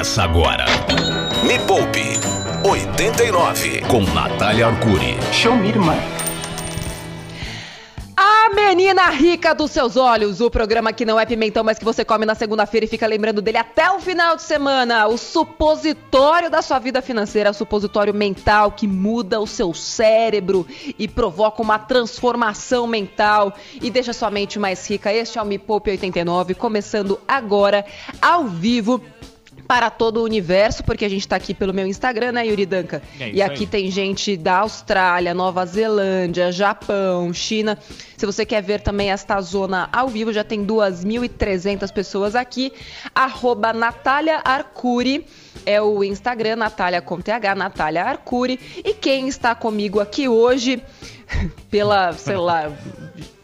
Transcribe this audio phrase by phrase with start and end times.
[0.00, 0.64] Começa agora.
[1.46, 2.18] Me Poupe
[2.64, 5.18] 89 com Natália Arcuri.
[5.30, 5.94] Show me, irmã.
[8.16, 12.02] A menina rica dos seus olhos, o programa que não é pimentão, mas que você
[12.02, 15.06] come na segunda-feira e fica lembrando dele até o final de semana.
[15.06, 20.66] O supositório da sua vida financeira, o supositório mental que muda o seu cérebro
[20.98, 25.12] e provoca uma transformação mental e deixa sua mente mais rica.
[25.12, 27.84] Este é o Me Poupe 89, começando agora
[28.22, 29.02] ao vivo
[29.70, 33.00] para todo o universo, porque a gente está aqui pelo meu Instagram, né, Yuri Danca?
[33.20, 33.66] É e aqui aí.
[33.68, 37.78] tem gente da Austrália, Nova Zelândia, Japão, China.
[38.16, 42.72] Se você quer ver também esta zona ao vivo, já tem 2.300 pessoas aqui.
[43.14, 45.24] Arroba Natália Arcuri
[45.64, 48.58] é o Instagram, Natália com TH, Natália Arcuri.
[48.84, 50.82] E quem está comigo aqui hoje,
[51.70, 52.72] pela, sei lá...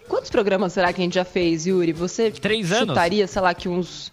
[0.09, 1.93] Quantos programas será que a gente já fez, Yuri?
[1.93, 2.88] Você Três anos.
[2.88, 4.11] chutaria, sei lá, que uns...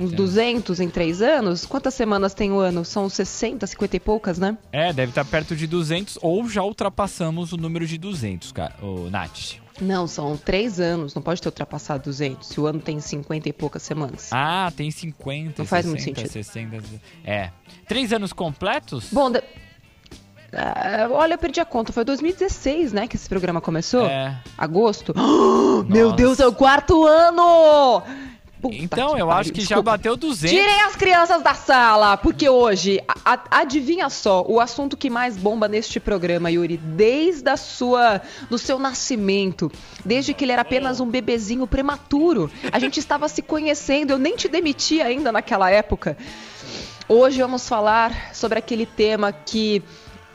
[0.00, 1.64] Uns 200 em três anos?
[1.64, 2.84] Quantas semanas tem o ano?
[2.84, 4.56] São 60, 50 e poucas, né?
[4.72, 9.08] É, deve estar perto de 200 ou já ultrapassamos o número de 200, cara, o
[9.10, 9.56] Nath.
[9.80, 11.14] Não, são três anos.
[11.14, 12.48] Não pode ter ultrapassado 200.
[12.48, 14.28] Se o ano tem 50 e poucas semanas.
[14.32, 16.32] Ah, tem 50, Não faz 60, muito sentido.
[16.32, 16.82] 60.
[17.24, 17.50] É.
[17.86, 19.06] Três anos completos?
[19.12, 19.40] Bom, de-
[20.52, 21.92] Ah, olha, eu perdi a conta.
[21.92, 24.06] Foi 2016, né, que esse programa começou?
[24.06, 24.36] É.
[24.56, 25.14] Agosto.
[25.88, 26.16] Meu Nossa.
[26.16, 28.02] Deus, é o quarto ano!
[28.60, 29.90] Puta Então, eu pariu, acho que já desculpa.
[29.92, 30.50] bateu 200.
[30.50, 35.36] Tirem as crianças da sala, porque hoje, a- a- adivinha só, o assunto que mais
[35.36, 38.20] bomba neste programa, Yuri, desde a sua,
[38.50, 39.70] do seu nascimento,
[40.04, 44.34] desde que ele era apenas um bebezinho prematuro, a gente estava se conhecendo, eu nem
[44.34, 46.16] te demiti ainda naquela época.
[47.08, 49.82] Hoje vamos falar sobre aquele tema que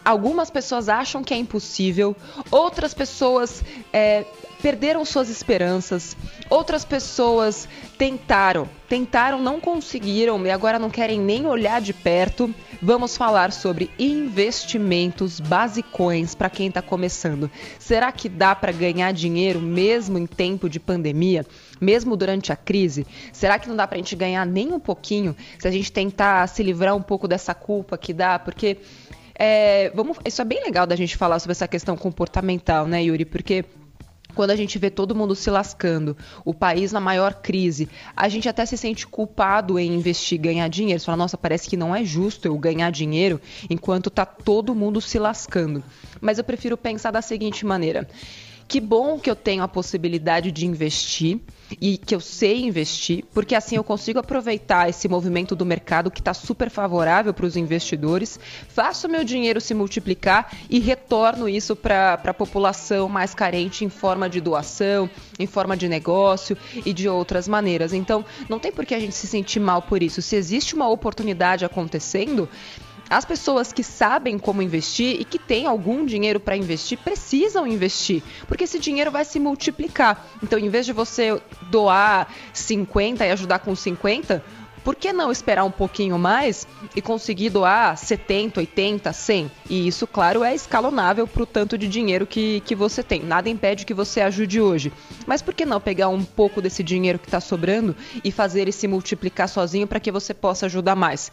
[0.03, 2.15] algumas pessoas acham que é impossível,
[2.49, 4.25] outras pessoas é,
[4.63, 6.15] perderam suas esperanças,
[6.49, 12.55] outras pessoas tentaram, tentaram, não conseguiram e agora não querem nem olhar de perto.
[12.81, 17.51] Vamos falar sobre investimentos basicões para quem está começando.
[17.77, 21.45] Será que dá para ganhar dinheiro mesmo em tempo de pandemia?
[21.81, 23.05] Mesmo durante a crise?
[23.33, 26.47] Será que não dá para a gente ganhar nem um pouquinho se a gente tentar
[26.47, 28.39] se livrar um pouco dessa culpa que dá?
[28.39, 28.77] Porque
[29.35, 33.25] é, vamos, isso é bem legal da gente falar sobre essa questão comportamental, né, Yuri?
[33.25, 33.65] Porque
[34.33, 38.49] quando a gente vê todo mundo se lascando, o país na maior crise, a gente
[38.49, 40.99] até se sente culpado em investir, ganhar dinheiro.
[40.99, 43.39] Você fala, nossa, parece que não é justo eu ganhar dinheiro
[43.69, 45.83] enquanto tá todo mundo se lascando.
[46.19, 48.07] Mas eu prefiro pensar da seguinte maneira.
[48.67, 51.39] Que bom que eu tenho a possibilidade de investir
[51.79, 56.19] e que eu sei investir, porque assim eu consigo aproveitar esse movimento do mercado que
[56.19, 62.13] está super favorável para os investidores, faço meu dinheiro se multiplicar e retorno isso para
[62.13, 65.09] a população mais carente em forma de doação,
[65.39, 67.93] em forma de negócio e de outras maneiras.
[67.93, 70.21] Então, não tem por que a gente se sentir mal por isso.
[70.21, 72.49] Se existe uma oportunidade acontecendo,
[73.17, 78.23] as pessoas que sabem como investir e que têm algum dinheiro para investir precisam investir,
[78.47, 80.27] porque esse dinheiro vai se multiplicar.
[80.41, 84.43] Então, em vez de você doar 50 e ajudar com 50,
[84.83, 89.51] por que não esperar um pouquinho mais e conseguir doar 70, 80, 100?
[89.69, 93.23] E isso, claro, é escalonável para o tanto de dinheiro que, que você tem.
[93.23, 94.91] Nada impede que você ajude hoje.
[95.25, 98.71] Mas por que não pegar um pouco desse dinheiro que está sobrando e fazer ele
[98.71, 101.31] se multiplicar sozinho para que você possa ajudar mais?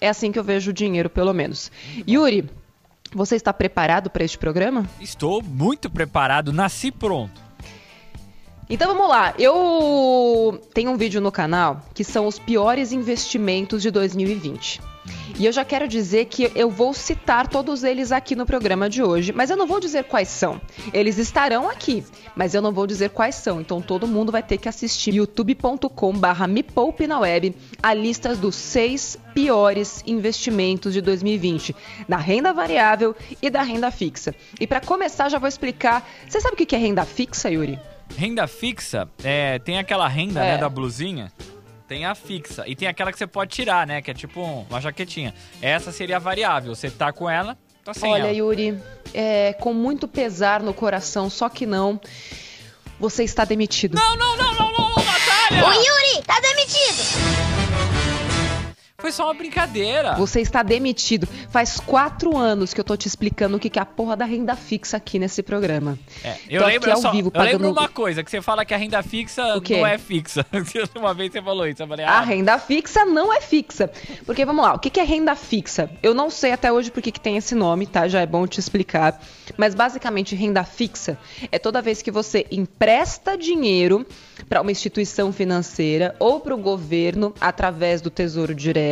[0.00, 1.70] É assim que eu vejo o dinheiro, pelo menos.
[2.08, 2.48] Yuri,
[3.12, 4.88] você está preparado para este programa?
[5.00, 7.49] Estou muito preparado, nasci pronto.
[8.70, 9.34] Então vamos lá.
[9.36, 14.80] Eu tenho um vídeo no canal que são os piores investimentos de 2020.
[15.40, 19.02] E eu já quero dizer que eu vou citar todos eles aqui no programa de
[19.02, 20.60] hoje, mas eu não vou dizer quais são.
[20.92, 22.04] Eles estarão aqui,
[22.36, 23.60] mas eu não vou dizer quais são.
[23.60, 28.54] Então todo mundo vai ter que assistir youtube.com/barra me poupe na web a lista dos
[28.54, 31.74] seis piores investimentos de 2020
[32.08, 34.32] da renda variável e da renda fixa.
[34.60, 36.08] E para começar já vou explicar.
[36.28, 37.89] Você sabe o que é renda fixa, Yuri?
[38.16, 40.52] Renda fixa, é, tem aquela renda, É.
[40.52, 41.32] né, da blusinha.
[41.88, 42.64] Tem a fixa.
[42.68, 44.00] E tem aquela que você pode tirar, né?
[44.00, 45.34] Que é tipo um- uma jaquetinha.
[45.60, 46.74] Essa seria a variável.
[46.74, 48.32] Você tá com ela, tá sem Olha, ela.
[48.32, 48.78] Yuri,
[49.12, 52.00] é, com muito pesar no coração, só que não.
[53.00, 53.94] Você está demitido.
[53.96, 55.66] Não, não, não, não, não, não, Natália!
[55.66, 57.39] Ô Yuri, tá demitido!
[59.00, 60.14] Foi só uma brincadeira.
[60.14, 61.26] Você está demitido.
[61.48, 64.54] Faz quatro anos que eu tô te explicando o que é a porra da renda
[64.54, 65.98] fixa aqui nesse programa.
[66.22, 68.76] É, eu Tô lembro, só, vivo, eu lembro uma coisa, que você fala que a
[68.76, 70.44] renda fixa não é fixa.
[70.94, 73.90] uma vez você falou isso, eu falei, A ah, renda fixa não é fixa.
[74.26, 75.90] Porque vamos lá, o que é renda fixa?
[76.02, 78.06] Eu não sei até hoje por que tem esse nome, tá?
[78.06, 79.20] Já é bom te explicar.
[79.56, 81.18] Mas basicamente, renda fixa
[81.50, 84.06] é toda vez que você empresta dinheiro
[84.48, 88.89] para uma instituição financeira ou para o governo através do Tesouro Direto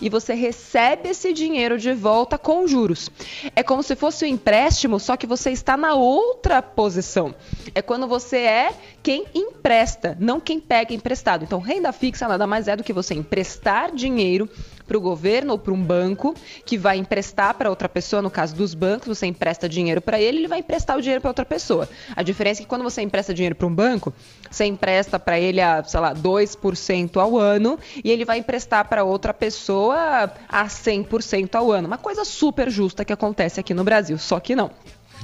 [0.00, 3.10] e você recebe esse dinheiro de volta com juros.
[3.56, 7.34] É como se fosse um empréstimo, só que você está na outra posição.
[7.74, 11.44] É quando você é quem empresta, não quem pega emprestado.
[11.44, 14.48] Então, renda fixa nada mais é do que você emprestar dinheiro
[14.86, 16.34] para o governo ou para um banco
[16.64, 18.22] que vai emprestar para outra pessoa.
[18.22, 21.30] No caso dos bancos, você empresta dinheiro para ele, ele vai emprestar o dinheiro para
[21.30, 21.88] outra pessoa.
[22.14, 24.12] A diferença é que quando você empresta dinheiro para um banco,
[24.50, 29.04] você empresta para ele a, sei lá, 2% ao ano e ele vai emprestar para
[29.04, 31.86] outra pessoa a 100% ao ano.
[31.86, 34.70] Uma coisa super justa que acontece aqui no Brasil, só que não.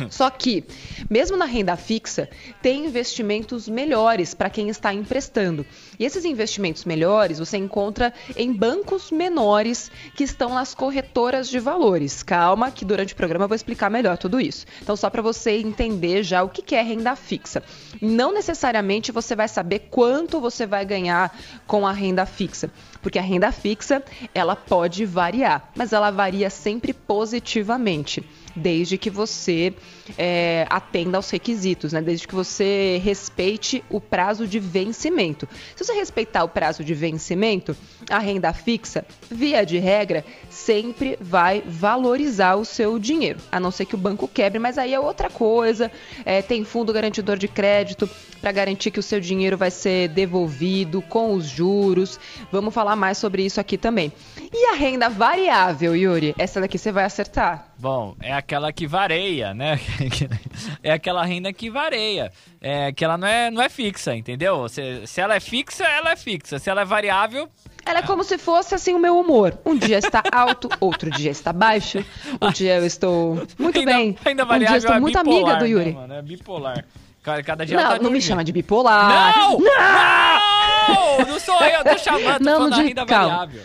[0.09, 0.65] Só que,
[1.09, 2.29] mesmo na renda fixa,
[2.63, 5.67] tem investimentos melhores para quem está emprestando.
[5.99, 12.23] E esses investimentos melhores você encontra em bancos menores que estão nas corretoras de valores.
[12.23, 14.67] Calma, que durante o programa eu vou explicar melhor tudo isso.
[14.81, 17.63] Então, só para você entender já o que é renda fixa.
[18.01, 21.37] Não necessariamente você vai saber quanto você vai ganhar
[21.67, 22.71] com a renda fixa,
[23.03, 24.03] porque a renda fixa
[24.35, 28.25] ela pode variar, mas ela varia sempre positivamente
[28.57, 29.75] desde que você
[30.19, 32.01] é, atenda aos requisitos, né?
[32.01, 35.49] desde que você respeite o prazo de vencimento.
[35.77, 37.77] Se você respeitar o prazo de vencimento,
[38.11, 43.85] a renda fixa, via de regra, sempre vai valorizar o seu dinheiro, a não ser
[43.85, 45.91] que o banco quebre, mas aí é outra coisa.
[46.25, 48.09] É, tem fundo garantidor de crédito
[48.41, 52.19] para garantir que o seu dinheiro vai ser devolvido com os juros.
[52.51, 54.13] Vamos falar mais sobre isso aqui também.
[54.53, 56.35] E a renda variável, Yuri?
[56.39, 57.71] Essa daqui você vai acertar.
[57.79, 59.79] Bom, é aquela que vareia, né?
[60.83, 62.33] é aquela renda que vareia.
[62.61, 64.69] É, que ela não é, não é fixa, entendeu?
[64.69, 66.59] Se, se ela é fixa, ela é fixa.
[66.59, 67.49] Se ela é variável,
[67.87, 69.59] ela é como se fosse assim o meu humor.
[69.65, 72.05] Um dia está alto, outro dia está baixo.
[72.41, 74.17] Um dia eu estou muito ainda, bem.
[74.25, 75.93] Ainda um dia eu estou é muito bipolar, amiga do né, Yuri.
[75.93, 76.15] mano?
[76.15, 76.85] É bipolar.
[77.23, 79.37] Cada, cada dia Não, tá não me chama de bipolar.
[79.39, 79.59] Não!
[79.61, 81.27] Não!
[81.27, 83.29] Não sou eu, tô chamando, tô Não, falando da de- renda calma.
[83.37, 83.63] variável.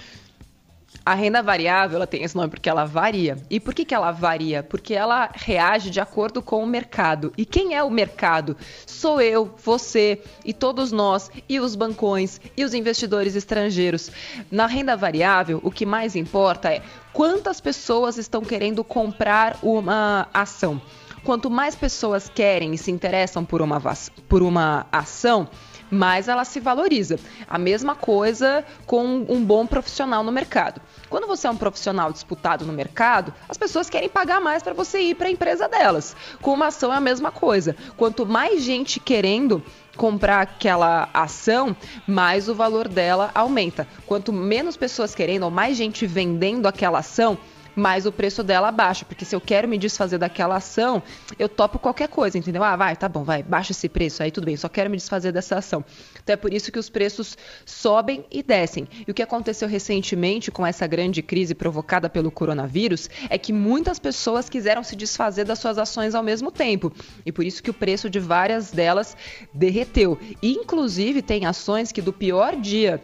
[1.06, 3.38] A renda variável, ela tem esse nome porque ela varia.
[3.48, 4.64] E por que, que ela varia?
[4.64, 7.32] Porque ela reage de acordo com o mercado.
[7.38, 8.58] E quem é o mercado?
[8.88, 14.10] Sou eu, você e todos nós, e os bancões, e os investidores estrangeiros.
[14.50, 16.82] Na renda variável, o que mais importa é
[17.14, 20.82] quantas pessoas estão querendo comprar uma ação.
[21.24, 23.80] Quanto mais pessoas querem e se interessam por uma,
[24.28, 25.48] por uma ação,
[25.90, 27.20] mais ela se valoriza.
[27.48, 30.82] A mesma coisa com um bom profissional no mercado.
[31.10, 35.00] Quando você é um profissional disputado no mercado, as pessoas querem pagar mais para você
[35.00, 36.16] ir para a empresa delas.
[36.42, 37.76] Com uma ação é a mesma coisa.
[37.96, 39.64] Quanto mais gente querendo
[39.96, 43.88] comprar aquela ação, mais o valor dela aumenta.
[44.06, 47.38] Quanto menos pessoas querendo ou mais gente vendendo aquela ação,
[47.76, 49.06] mais o preço dela baixa.
[49.06, 51.04] Porque se eu quero me desfazer daquela ação,
[51.38, 52.64] eu topo qualquer coisa, entendeu?
[52.64, 55.32] Ah, vai, tá bom, vai, baixa esse preço, aí tudo bem, só quero me desfazer
[55.32, 55.84] dessa ação.
[56.24, 58.88] Então é por isso que os preços sobem e descem.
[59.08, 64.00] E o que aconteceu recentemente com essa grande crise provocada pelo coronavírus é que muitas
[64.00, 66.92] pessoas quiseram se desfazer das suas ações ao mesmo tempo.
[67.26, 69.16] E por isso que o preço de várias delas
[69.54, 70.18] derreteu.
[70.42, 73.02] Inclusive, tem ações que do pior dia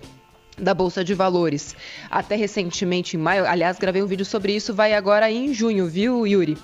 [0.57, 1.75] da Bolsa de Valores.
[2.09, 6.25] Até recentemente, em maio, aliás, gravei um vídeo sobre isso, vai agora em junho, viu,
[6.25, 6.57] Yuri?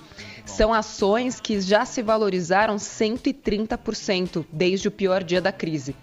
[0.45, 5.95] São ações que já se valorizaram 130% desde o pior dia da crise.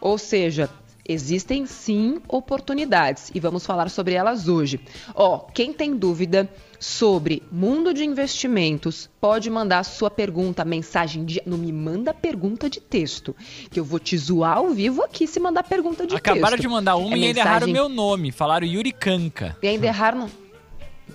[0.00, 0.70] Ou seja,
[1.08, 4.78] existem sim oportunidades e vamos falar sobre elas hoje.
[5.14, 11.42] Ó, quem tem dúvida sobre mundo de investimentos, pode mandar sua pergunta, mensagem de.
[11.46, 13.34] Não me manda pergunta de texto,
[13.70, 16.60] que eu vou te zoar ao vivo aqui se mandar pergunta de Acabaram texto.
[16.62, 18.30] de mandar uma É e ainda erraram o mensagem- meu nome.
[18.30, 19.56] Falaram Yuri Kanka.
[19.62, 20.28] E ainda erraram.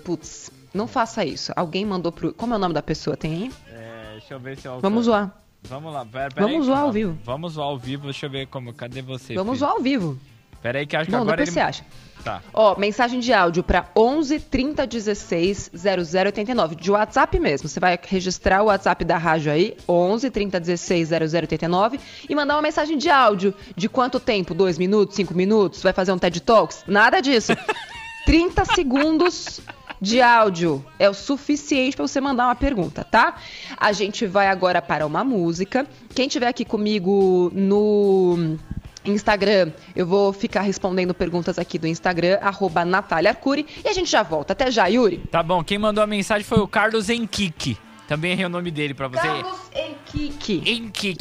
[0.04, 1.52] Putz, não faça isso.
[1.56, 2.34] Alguém mandou pro.
[2.34, 3.16] Como é o nome da pessoa?
[3.16, 3.50] Tem aí?
[3.72, 4.80] É, deixa eu ver se eu...
[4.80, 5.34] Vamos zoar.
[5.68, 7.18] Vamos lá, pera, Vamos aí, zoar ao vamos- vivo.
[7.24, 8.72] Vamos zoar ao vivo, deixa eu ver como...
[8.74, 9.58] Cadê você, Vamos filho?
[9.60, 10.18] zoar ao vivo.
[10.62, 11.54] Pera aí que acho que Não, agora depois ele...
[11.54, 11.84] você acha.
[12.22, 12.40] Tá.
[12.54, 16.74] Ó, mensagem de áudio para 11 30 16 0089.
[16.76, 17.68] De WhatsApp mesmo.
[17.68, 22.62] Você vai registrar o WhatsApp da rádio aí, 11 30 16 0089, e mandar uma
[22.62, 23.52] mensagem de áudio.
[23.76, 24.54] De quanto tempo?
[24.54, 25.16] Dois minutos?
[25.16, 25.82] Cinco minutos?
[25.82, 26.82] Vai fazer um TED Talks?
[26.86, 27.52] Nada disso.
[28.24, 29.60] 30 segundos
[30.04, 33.36] de áudio é o suficiente para você mandar uma pergunta, tá?
[33.76, 35.86] A gente vai agora para uma música.
[36.14, 38.56] Quem tiver aqui comigo no
[39.04, 44.10] Instagram, eu vou ficar respondendo perguntas aqui do Instagram, arroba Natália Arcuri, e a gente
[44.10, 44.52] já volta.
[44.52, 45.18] Até já, Yuri.
[45.30, 47.78] Tá bom, quem mandou a mensagem foi o Carlos Henrique.
[48.06, 49.26] Também errei o nome dele pra você.
[49.26, 49.60] Carlos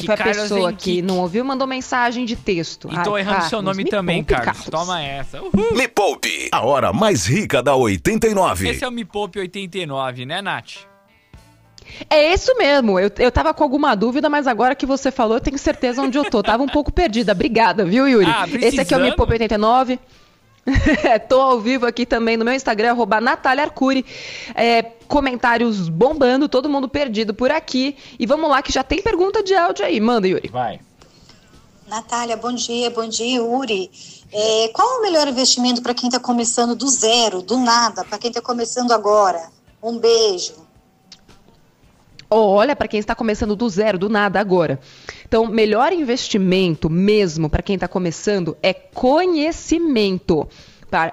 [0.06, 0.96] Foi a Carlos pessoa Henrique.
[0.96, 2.90] que não ouviu, mandou mensagem de texto.
[2.92, 4.66] E tô Ai, errando seu Carlos, nome me também, poupe, Carlos.
[4.66, 5.42] Toma essa.
[5.42, 5.74] Uhul.
[5.76, 8.70] Me Poupe, a hora mais rica da 89.
[8.70, 10.86] Esse é o Me Poupe 89, né, Nath?
[12.10, 13.00] É isso mesmo.
[13.00, 16.18] Eu, eu tava com alguma dúvida, mas agora que você falou, eu tenho certeza onde
[16.18, 16.42] eu tô.
[16.42, 17.32] Tava um pouco perdida.
[17.34, 18.26] Obrigada, viu, Yuri?
[18.30, 19.16] Ah, Esse aqui é o Me.
[19.16, 20.00] Poupe 89.
[21.28, 24.06] Tô ao vivo aqui também no meu Instagram, arroba Natália Arcuri.
[24.56, 27.98] É, comentários bombando, todo mundo perdido por aqui.
[28.18, 30.00] E vamos lá, que já tem pergunta de áudio aí.
[30.00, 30.50] Manda, Yuri.
[30.50, 30.80] Vai.
[31.88, 33.92] Natália, bom dia, bom dia, Yuri.
[34.32, 38.30] É, qual o melhor investimento para quem está começando do zero, do nada, para quem
[38.30, 39.50] está começando agora?
[39.82, 40.63] Um beijo.
[42.36, 44.80] Olha, para quem está começando do zero, do nada agora.
[45.26, 50.48] Então, melhor investimento mesmo para quem está começando é conhecimento.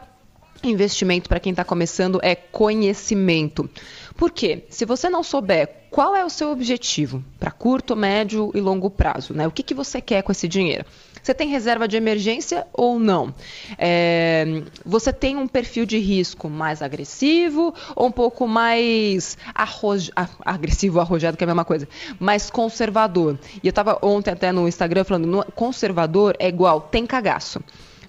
[0.63, 3.69] investimento para quem está começando é conhecimento?
[4.15, 8.89] Porque se você não souber qual é o seu objetivo para curto, médio e longo
[8.89, 9.47] prazo, né?
[9.47, 10.85] O que, que você quer com esse dinheiro?
[11.21, 13.33] Você tem reserva de emergência ou não?
[13.77, 20.11] É, você tem um perfil de risco mais agressivo ou um pouco mais arroja,
[20.43, 21.87] agressivo, arrojado, que é a mesma coisa,
[22.19, 23.37] mais conservador?
[23.63, 27.61] E eu estava ontem até no Instagram falando, conservador é igual, tem cagaço.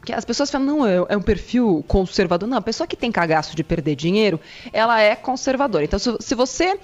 [0.02, 2.49] Porque as pessoas falam, não, é, é, um perfil conservador.
[2.49, 4.40] Não, a pessoa que tem cagaço de perder dinheiro,
[4.73, 5.85] ela é conservadora.
[5.85, 6.76] Então, se, se você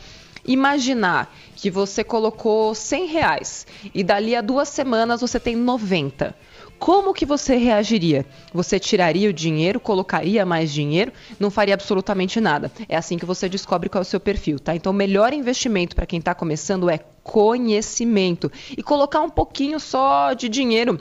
[0.49, 6.35] imaginar que você colocou 100 reais e dali a duas semanas você tem 90,
[6.78, 8.25] como que você reagiria?
[8.55, 12.71] Você tiraria o dinheiro, colocaria mais dinheiro, não faria absolutamente nada.
[12.88, 14.76] É assim que você descobre qual é o seu perfil, tá?
[14.76, 20.33] Então, o melhor investimento para quem está começando é conhecimento e colocar um pouquinho só
[20.33, 21.00] de dinheiro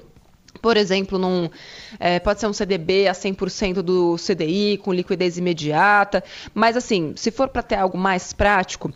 [0.58, 1.50] por exemplo, num,
[2.00, 6.24] é, pode ser um CDB a 100% do CDI, com liquidez imediata,
[6.54, 8.92] mas assim, se for para ter algo mais prático,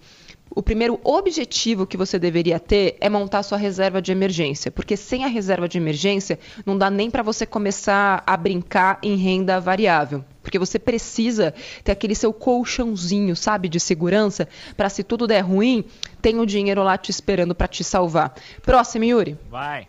[0.53, 5.23] o primeiro objetivo que você deveria ter é montar sua reserva de emergência, porque sem
[5.23, 10.23] a reserva de emergência não dá nem para você começar a brincar em renda variável.
[10.43, 11.53] Porque você precisa
[11.83, 15.85] ter aquele seu colchãozinho, sabe, de segurança, para se tudo der ruim,
[16.21, 18.33] tem o dinheiro lá te esperando para te salvar.
[18.61, 19.37] Próximo, Yuri.
[19.49, 19.87] Vai.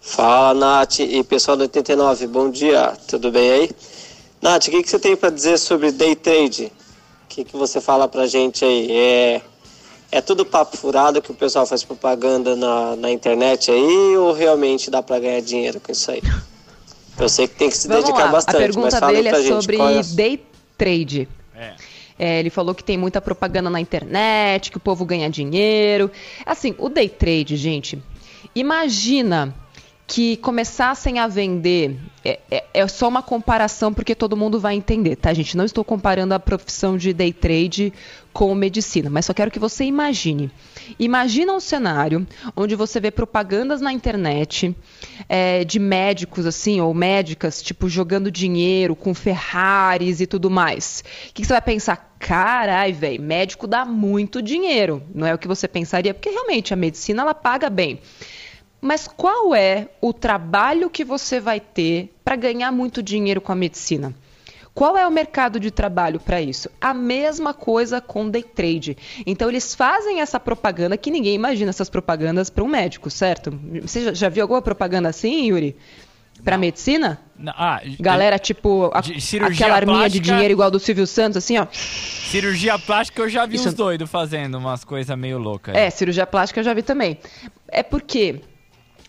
[0.00, 3.70] Fala, Nath e pessoal do 89, bom dia, tudo bem aí?
[4.40, 6.72] Nath, o que, que você tem para dizer sobre day trade?
[7.24, 8.90] O que, que você fala pra gente aí?
[8.90, 9.40] É
[10.12, 14.90] é tudo papo furado que o pessoal faz propaganda na, na internet aí ou realmente
[14.90, 16.22] dá para ganhar dinheiro com isso aí?
[17.18, 18.32] Eu sei que tem que se Vamos dedicar lá.
[18.32, 20.02] bastante, A pergunta dele é sobre é...
[20.02, 21.28] day trade.
[21.56, 21.74] É.
[22.18, 26.10] É, ele falou que tem muita propaganda na internet, que o povo ganha dinheiro.
[26.44, 28.00] Assim, o day trade, gente,
[28.54, 29.54] imagina
[30.06, 35.16] que começassem a vender é, é, é, só uma comparação porque todo mundo vai entender,
[35.16, 35.56] tá, gente?
[35.56, 37.92] Não estou comparando a profissão de day trade
[38.32, 40.50] com medicina, mas só quero que você imagine.
[40.98, 44.74] Imagina um cenário onde você vê propagandas na internet
[45.28, 51.02] é, de médicos assim ou médicas tipo jogando dinheiro com Ferraris e tudo mais.
[51.30, 52.12] O que, que você vai pensar?
[52.18, 55.02] Carai, velho, médico dá muito dinheiro.
[55.12, 57.98] Não é o que você pensaria, porque realmente a medicina ela paga bem.
[58.82, 63.54] Mas qual é o trabalho que você vai ter para ganhar muito dinheiro com a
[63.54, 64.12] medicina?
[64.74, 66.68] Qual é o mercado de trabalho para isso?
[66.80, 68.96] A mesma coisa com day trade.
[69.24, 73.56] Então eles fazem essa propaganda que ninguém imagina essas propagandas para um médico, certo?
[73.82, 75.76] Você já, viu alguma propaganda assim, Yuri?
[76.42, 77.20] Para medicina?
[77.38, 78.98] Não, ah, Galera, tipo, a,
[79.46, 81.66] aquela arminha plástica, de dinheiro igual do Silvio Santos, assim, ó.
[81.70, 83.68] Cirurgia plástica eu já vi Isso.
[83.68, 85.76] uns doidos fazendo umas coisas meio loucas.
[85.76, 87.18] É, cirurgia plástica eu já vi também.
[87.68, 88.40] É porque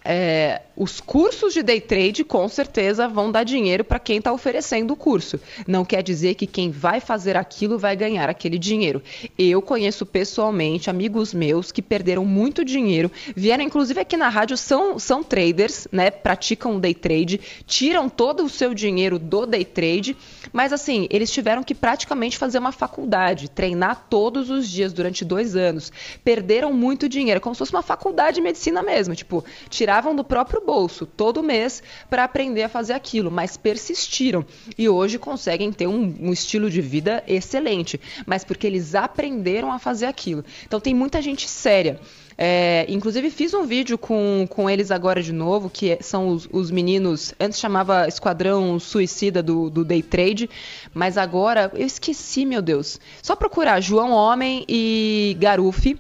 [0.06, 4.92] é, os cursos de day trade com certeza vão dar dinheiro para quem está oferecendo
[4.92, 5.40] o curso.
[5.68, 9.02] Não quer dizer que quem vai fazer aquilo vai ganhar aquele dinheiro.
[9.38, 14.98] Eu conheço pessoalmente amigos meus que perderam muito dinheiro, vieram inclusive aqui na rádio, são,
[14.98, 16.10] são traders, né?
[16.10, 20.18] Praticam day trade, tiram todo o seu dinheiro do day trade,
[20.52, 25.56] mas assim, eles tiveram que praticamente fazer uma faculdade, treinar todos os dias durante dois
[25.56, 25.92] anos.
[26.24, 30.24] Perderam muito dinheiro, como se fosse uma faculdade de medicina mesmo, tipo, tirar tiravam do
[30.24, 34.44] próprio bolso todo mês para aprender a fazer aquilo, mas persistiram
[34.76, 39.78] e hoje conseguem ter um, um estilo de vida excelente, mas porque eles aprenderam a
[39.78, 40.44] fazer aquilo.
[40.66, 42.00] Então tem muita gente séria.
[42.36, 46.50] É, inclusive fiz um vídeo com, com eles agora de novo, que é, são os,
[46.52, 50.50] os meninos, antes chamava Esquadrão Suicida do, do Day Trade,
[50.92, 53.00] mas agora eu esqueci, meu Deus.
[53.22, 56.00] Só procurar João Homem e Garufi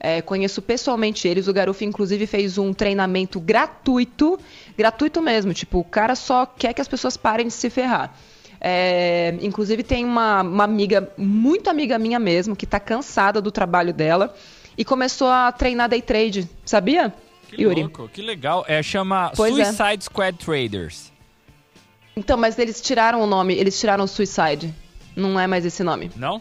[0.00, 1.48] É, conheço pessoalmente eles.
[1.48, 4.38] O Garuf, inclusive, fez um treinamento gratuito.
[4.76, 5.52] Gratuito mesmo.
[5.52, 8.14] Tipo, o cara só quer que as pessoas parem de se ferrar.
[8.60, 13.92] É, inclusive, tem uma, uma amiga, muito amiga minha mesmo, que está cansada do trabalho
[13.92, 14.34] dela
[14.76, 16.48] e começou a treinar day trade.
[16.64, 17.12] Sabia?
[17.48, 17.82] Que Yuri.
[17.82, 18.64] louco, que legal.
[18.68, 19.64] É, chama pois é.
[19.64, 20.00] Suicide é.
[20.00, 21.12] Squad Traders.
[22.16, 24.74] Então, mas eles tiraram o nome, eles tiraram Suicide.
[25.16, 26.10] Não é mais esse nome.
[26.16, 26.40] Não?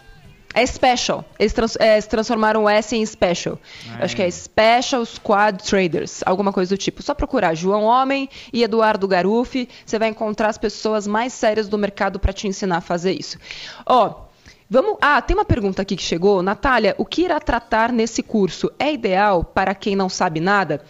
[0.57, 1.23] É Special.
[1.37, 3.59] Eles trans, é, transformaram o S em Special.
[3.99, 4.03] É.
[4.03, 7.03] Acho que é Special Squad Traders, alguma coisa do tipo.
[7.03, 11.77] Só procurar João Homem e Eduardo Garufi, você vai encontrar as pessoas mais sérias do
[11.77, 13.37] mercado para te ensinar a fazer isso.
[13.85, 14.25] Ó,
[14.69, 14.97] Vamos.
[14.99, 16.41] Ah, tem uma pergunta aqui que chegou.
[16.41, 18.69] Natália, o que irá tratar nesse curso?
[18.77, 20.81] É ideal para quem não sabe nada?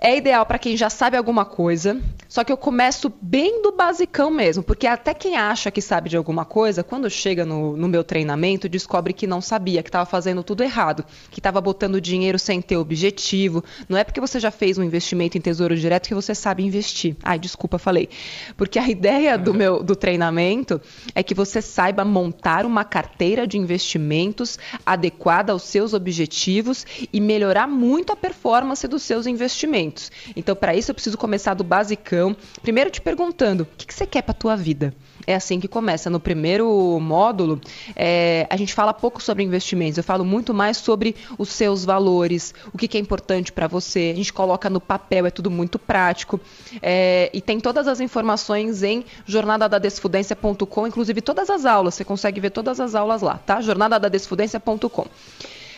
[0.00, 4.30] É ideal para quem já sabe alguma coisa, só que eu começo bem do basicão
[4.30, 8.04] mesmo, porque até quem acha que sabe de alguma coisa, quando chega no, no meu
[8.04, 12.60] treinamento, descobre que não sabia, que estava fazendo tudo errado, que estava botando dinheiro sem
[12.60, 13.64] ter objetivo.
[13.88, 17.16] Não é porque você já fez um investimento em tesouro direto que você sabe investir.
[17.22, 18.10] Ai, desculpa, falei.
[18.58, 20.80] Porque a ideia do meu do treinamento
[21.14, 27.66] é que você saiba montar uma carteira de investimentos adequada aos seus objetivos e melhorar
[27.66, 30.12] muito a performance dos seus investimentos.
[30.36, 32.17] Então, para isso, eu preciso começar do basicão.
[32.62, 34.94] Primeiro te perguntando, o que, que você quer para tua vida?
[35.26, 36.08] É assim que começa.
[36.08, 37.60] No primeiro módulo,
[37.94, 39.98] é, a gente fala pouco sobre investimentos.
[39.98, 44.10] Eu falo muito mais sobre os seus valores, o que, que é importante para você.
[44.12, 46.40] A gente coloca no papel, é tudo muito prático.
[46.80, 51.94] É, e tem todas as informações em jornadadadesfudência.com, inclusive todas as aulas.
[51.94, 53.60] Você consegue ver todas as aulas lá, tá?
[53.60, 55.06] jornadadadesfudência.com.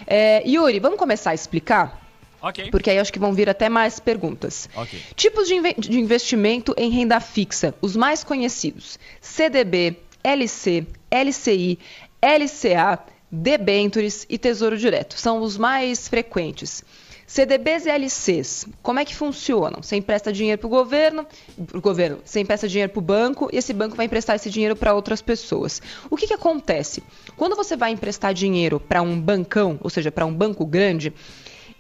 [0.07, 2.00] É, Yuri, vamos começar a explicar?
[2.43, 2.71] Ok.
[2.71, 4.69] Porque aí acho que vão vir até mais perguntas.
[4.75, 5.01] Okay.
[5.15, 11.79] Tipos de, inve de investimento em renda fixa, os mais conhecidos: CDB, LC, LCI,
[12.23, 12.99] LCA,
[13.31, 15.19] debentures e Tesouro Direto.
[15.19, 16.83] São os mais frequentes.
[17.31, 19.81] CDBs e LCs, como é que funcionam?
[19.81, 21.25] Você empresta dinheiro para o governo,
[21.65, 24.75] pro governo, você empresta dinheiro para o banco e esse banco vai emprestar esse dinheiro
[24.75, 25.81] para outras pessoas.
[26.11, 27.05] O que, que acontece?
[27.37, 31.13] Quando você vai emprestar dinheiro para um bancão, ou seja, para um banco grande,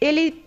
[0.00, 0.40] ele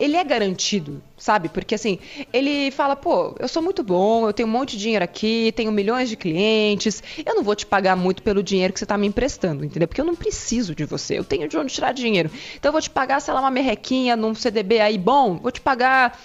[0.00, 1.50] ele é garantido, sabe?
[1.50, 1.98] Porque assim,
[2.32, 5.70] ele fala, pô, eu sou muito bom, eu tenho um monte de dinheiro aqui, tenho
[5.70, 9.06] milhões de clientes, eu não vou te pagar muito pelo dinheiro que você está me
[9.06, 9.86] emprestando, entendeu?
[9.86, 12.30] Porque eu não preciso de você, eu tenho de onde tirar dinheiro.
[12.56, 15.60] Então eu vou te pagar, sei lá, uma merrequinha num CDB aí bom, vou te
[15.60, 16.18] pagar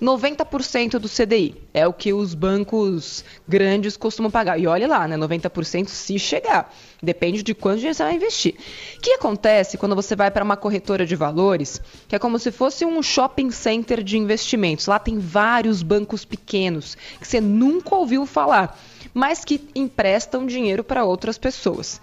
[0.00, 1.54] 90% do CDI.
[1.72, 4.58] É o que os bancos grandes costumam pagar.
[4.58, 5.16] E olha lá, né?
[5.16, 6.74] 90% se chegar.
[7.02, 8.54] Depende de quanto dinheiro você vai investir.
[8.96, 12.50] O que acontece quando você vai para uma corretora de valores, que é como se
[12.50, 14.86] fosse um shopping center de investimentos?
[14.86, 18.78] Lá tem vários bancos pequenos que você nunca ouviu falar,
[19.12, 22.00] mas que emprestam dinheiro para outras pessoas.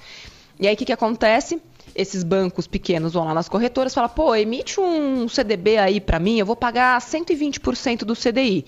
[0.60, 1.62] E aí o que, que acontece?
[1.95, 6.19] Esses bancos pequenos vão lá nas corretoras e falam, pô, emite um CDB aí para
[6.19, 8.65] mim, eu vou pagar 120% do CDI.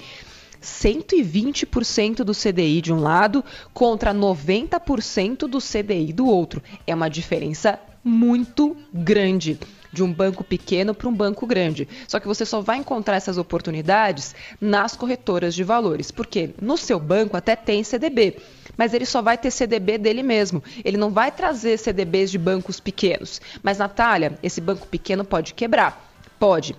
[0.62, 6.62] 120% do CDI de um lado contra 90% do CDI do outro.
[6.88, 9.60] É uma diferença muito grande
[9.96, 11.88] de um banco pequeno para um banco grande.
[12.08, 17.00] Só que você só vai encontrar essas oportunidades nas corretoras de valores, porque no seu
[17.00, 18.38] banco até tem CDB,
[18.78, 20.62] mas ele só vai ter CDB dele mesmo.
[20.84, 23.42] Ele não vai trazer CDBs de bancos pequenos.
[23.64, 26.12] Mas Natália, esse banco pequeno pode quebrar.
[26.38, 26.76] Pode.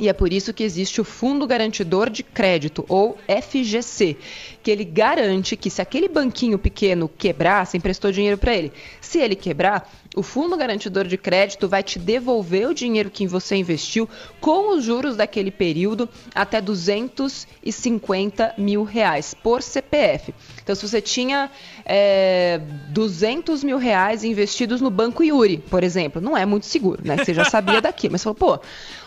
[0.00, 4.16] E é por isso que existe o Fundo Garantidor de Crédito, ou FGC,
[4.62, 9.18] que ele garante que se aquele banquinho pequeno quebrar, você emprestou dinheiro para ele, se
[9.18, 14.08] ele quebrar, o Fundo Garantidor de Crédito vai te devolver o dinheiro que você investiu
[14.40, 20.34] com os juros daquele período até 250 mil reais por CPF.
[20.62, 21.48] Então, se você tinha
[21.84, 27.16] é, 200 mil reais investidos no Banco Yuri, por exemplo, não é muito seguro, né?
[27.16, 28.58] Você já sabia daqui, mas falou, pô,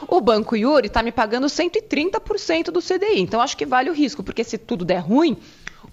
[0.07, 4.23] o Banco Yuri está me pagando 130% do CDI, então acho que vale o risco,
[4.23, 5.37] porque se tudo der ruim,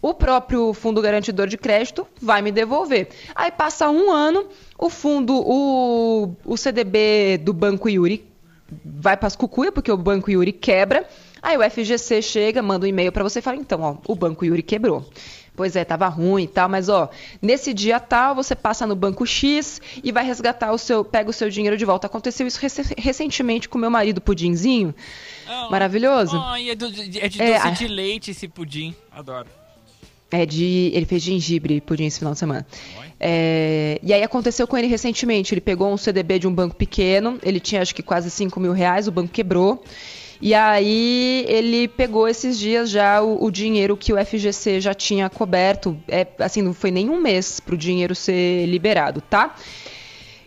[0.03, 3.09] o próprio fundo garantidor de crédito vai me devolver.
[3.35, 4.46] Aí passa um ano,
[4.79, 8.31] o fundo, o, o CDB do Banco Yuri
[8.85, 11.07] vai para as cucuia, porque o Banco Yuri quebra.
[11.42, 14.44] Aí o FGC chega, manda um e-mail para você e fala: então, ó, o Banco
[14.44, 15.05] Yuri quebrou.
[15.61, 17.11] Pois é, tava ruim e tal, mas ó,
[17.42, 21.35] nesse dia tal, você passa no banco X e vai resgatar o seu, pega o
[21.35, 22.07] seu dinheiro de volta.
[22.07, 24.94] Aconteceu isso rec recentemente com meu marido Pudinzinho.
[25.46, 26.42] Oh, Maravilhoso.
[26.42, 28.94] Oh, é, do, é de é, doce de leite esse pudim.
[29.12, 29.49] Adoro.
[30.31, 30.92] É de.
[30.94, 32.66] Ele fez gengibre pudim esse final de semana.
[33.20, 35.53] É, e aí aconteceu com ele recentemente.
[35.53, 38.73] Ele pegou um CDB de um banco pequeno, ele tinha acho que quase 5 mil
[38.73, 39.85] reais, o banco quebrou.
[40.40, 45.29] E aí ele pegou esses dias já o, o dinheiro que o FGC já tinha
[45.29, 45.96] coberto.
[46.09, 49.55] É, assim, não foi nem um mês para o dinheiro ser liberado, tá?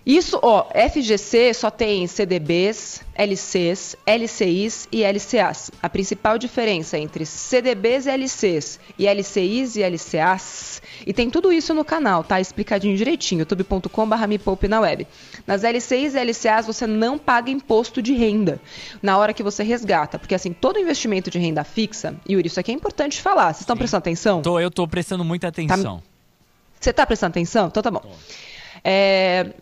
[0.05, 5.71] Isso, ó, FGC só tem CDBs, LCs, LCIs e LCAs.
[5.81, 11.73] A principal diferença entre CDBs e LCs e LCIs e LCAs, e tem tudo isso
[11.73, 12.41] no canal, tá?
[12.41, 15.07] Explicadinho direitinho, youtube.com.br me poupe na web.
[15.47, 18.59] Nas LCIs e LCAs você não paga imposto de renda
[19.01, 22.71] na hora que você resgata, porque assim, todo investimento de renda fixa, Yuri, isso aqui
[22.71, 24.41] é importante falar, vocês estão prestando atenção?
[24.41, 26.03] Tô, eu tô prestando muita atenção.
[26.77, 27.67] Você está prestando atenção?
[27.67, 28.03] Então tá bom.
[28.83, 29.53] É,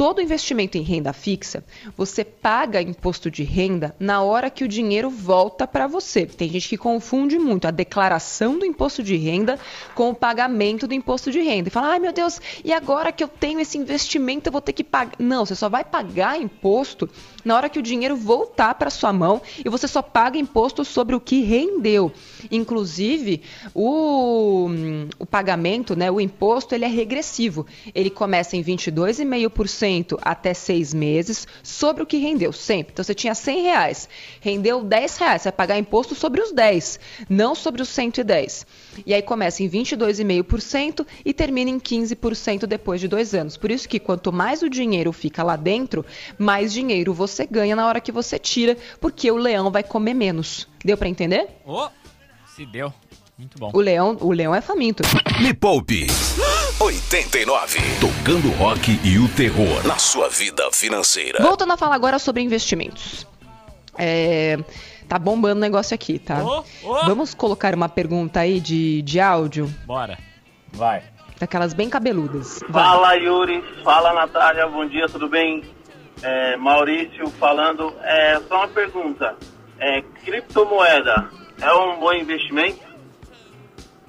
[0.00, 1.62] todo investimento em renda fixa,
[1.94, 6.24] você paga imposto de renda na hora que o dinheiro volta para você.
[6.24, 9.58] Tem gente que confunde muito a declaração do imposto de renda
[9.94, 11.68] com o pagamento do imposto de renda.
[11.68, 14.72] E fala, ai meu Deus, e agora que eu tenho esse investimento eu vou ter
[14.72, 15.16] que pagar.
[15.18, 17.06] Não, você só vai pagar imposto
[17.44, 21.14] na hora que o dinheiro voltar para sua mão e você só paga imposto sobre
[21.14, 22.10] o que rendeu.
[22.50, 23.42] Inclusive,
[23.74, 24.66] o,
[25.18, 27.66] o pagamento, né, o imposto, ele é regressivo.
[27.94, 29.89] Ele começa em 22,5%
[30.22, 32.92] até seis meses sobre o que rendeu, sempre.
[32.92, 34.08] Então, você tinha 100 reais,
[34.40, 38.66] rendeu 10 reais, você vai pagar imposto sobre os 10, não sobre os 110.
[39.04, 43.56] E aí começa em 22,5% e termina em 15% depois de dois anos.
[43.56, 46.04] Por isso que quanto mais o dinheiro fica lá dentro,
[46.38, 50.68] mais dinheiro você ganha na hora que você tira, porque o leão vai comer menos.
[50.84, 51.48] Deu para entender?
[51.66, 51.88] Oh,
[52.54, 52.92] se deu.
[53.38, 53.70] Muito bom.
[53.72, 55.02] O leão, o leão é faminto.
[55.40, 56.06] Me Poupe
[56.80, 57.78] 89.
[58.00, 61.42] Tocando rock e o terror na sua vida financeira.
[61.42, 63.26] Voltando a falar agora sobre investimentos.
[63.98, 64.56] É,
[65.06, 66.42] tá bombando o negócio aqui, tá?
[66.42, 66.94] Ô, ô.
[67.04, 70.16] Vamos colocar uma pergunta aí de, de áudio, Bora.
[70.72, 71.02] Vai.
[71.38, 72.60] daquelas bem cabeludas.
[72.66, 72.82] Vai.
[72.82, 75.62] Fala Yuri, fala Natália, bom dia, tudo bem?
[76.22, 77.94] É, Maurício falando.
[78.02, 79.36] É, só uma pergunta:
[79.78, 81.28] é, criptomoeda
[81.60, 82.80] é um bom investimento?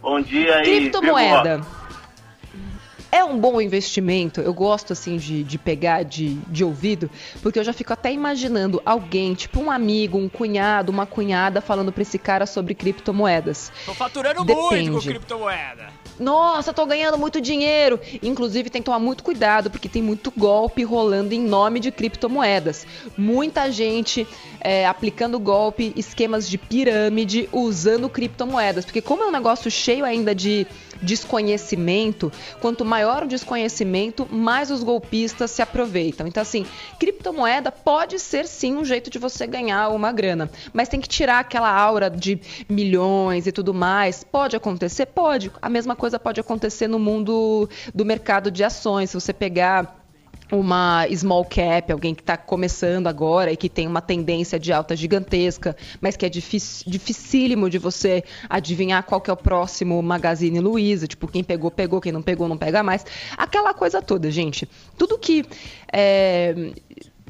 [0.01, 0.63] Bom dia aí.
[0.63, 1.80] Criptomoeda.
[3.11, 4.39] É um bom investimento.
[4.39, 7.09] Eu gosto assim de, de pegar de, de ouvido,
[7.41, 11.91] porque eu já fico até imaginando alguém, tipo um amigo, um cunhado, uma cunhada, falando
[11.91, 13.71] pra esse cara sobre criptomoedas.
[13.85, 15.07] Tô faturando muito com Depende.
[15.07, 16.01] criptomoeda.
[16.19, 17.99] Nossa, tô ganhando muito dinheiro.
[18.21, 22.85] Inclusive, tem que tomar muito cuidado, porque tem muito golpe rolando em nome de criptomoedas.
[23.17, 24.27] Muita gente
[24.59, 28.85] é, aplicando golpe, esquemas de pirâmide, usando criptomoedas.
[28.85, 30.67] Porque, como é um negócio cheio ainda de
[31.01, 36.27] desconhecimento, quanto maior o desconhecimento, mais os golpistas se aproveitam.
[36.27, 36.65] Então, assim,
[36.99, 41.39] criptomoeda pode ser sim um jeito de você ganhar uma grana, mas tem que tirar
[41.39, 44.23] aquela aura de milhões e tudo mais.
[44.23, 45.07] Pode acontecer?
[45.07, 45.51] Pode.
[45.61, 49.09] A mesma coisa pode acontecer no mundo do mercado de ações.
[49.09, 50.00] Se você pegar
[50.51, 54.95] uma small cap, alguém que está começando agora e que tem uma tendência de alta
[54.95, 61.07] gigantesca, mas que é dificílimo de você adivinhar qual que é o próximo Magazine Luiza,
[61.07, 63.05] tipo, quem pegou, pegou, quem não pegou, não pega mais.
[63.37, 64.67] Aquela coisa toda, gente.
[64.97, 65.45] Tudo que
[65.91, 66.73] é,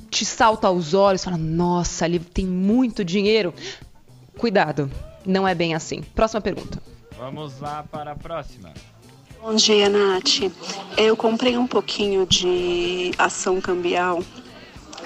[0.09, 3.53] te salta aos olhos, fala, nossa, ali tem muito dinheiro.
[4.37, 4.89] Cuidado,
[5.25, 6.01] não é bem assim.
[6.01, 6.81] Próxima pergunta.
[7.17, 8.73] Vamos lá para a próxima.
[9.41, 10.51] Bom dia, Nath.
[10.95, 14.23] Eu comprei um pouquinho de ação cambial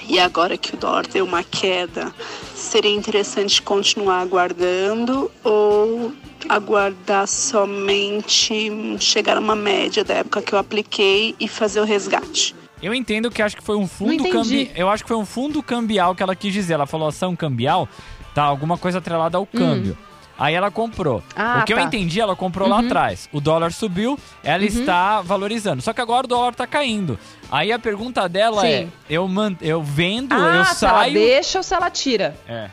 [0.09, 2.13] e agora que o dólar deu uma queda,
[2.53, 6.11] seria interessante continuar aguardando ou
[6.49, 8.69] aguardar somente
[8.99, 12.53] chegar a uma média da época que eu apliquei e fazer o resgate?
[12.83, 14.31] Eu entendo que acho que foi um fundo entendi.
[14.31, 14.67] cambial.
[14.75, 16.73] Eu acho que foi um fundo cambial que ela quis dizer.
[16.73, 17.87] Ela falou ação cambial,
[18.33, 18.43] tá?
[18.43, 19.97] Alguma coisa atrelada ao câmbio.
[20.37, 21.23] Aí ela comprou.
[21.35, 21.83] Ah, o que eu tá.
[21.83, 22.85] entendi, ela comprou lá Uhum.
[22.87, 23.29] atrás.
[23.31, 24.65] O dólar subiu, ela Uhum.
[24.67, 25.81] está valorizando.
[25.81, 27.17] Só que agora o dólar tá caindo.
[27.49, 28.67] Aí a pergunta dela Sim.
[28.67, 29.55] é: eu, man...
[29.61, 31.13] eu vendo, Ah, eu se ela saio.
[31.13, 32.35] deixa ou se ela tira?
[32.47, 32.69] É.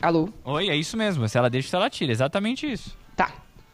[0.00, 0.28] Alô?
[0.44, 1.28] Oi, é isso mesmo.
[1.28, 2.10] Se ela deixa, se ela tira.
[2.12, 2.96] Exatamente isso.